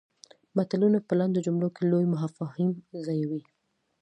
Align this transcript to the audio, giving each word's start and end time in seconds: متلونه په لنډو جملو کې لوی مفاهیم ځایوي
متلونه 0.55 0.99
په 1.07 1.13
لنډو 1.19 1.43
جملو 1.45 1.69
کې 1.75 1.83
لوی 1.91 2.05
مفاهیم 2.13 2.71
ځایوي 3.05 3.41